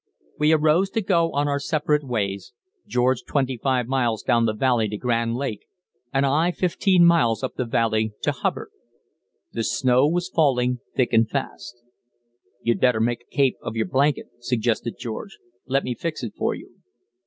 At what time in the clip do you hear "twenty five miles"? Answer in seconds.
3.23-4.23